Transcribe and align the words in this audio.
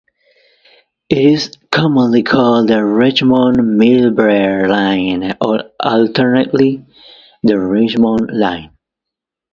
It 1.09 1.19
is 1.19 1.55
commonly 1.71 2.23
called 2.23 2.69
the 2.69 2.83
Richmond-Millbrae 2.83 4.67
line, 4.67 5.37
or 5.39 5.65
alternatively 5.79 6.83
the 7.43 7.59
Richmond 7.59 8.31
line. 8.33 8.71